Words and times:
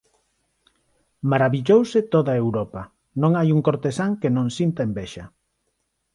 Marabillouse 1.31 1.99
toda 2.13 2.33
Europa, 2.45 2.81
non 3.21 3.31
hai 3.37 3.47
un 3.55 3.61
cortesán 3.67 4.11
que 4.21 4.29
non 4.37 4.47
sinta 4.57 4.81
envexa. 4.87 5.25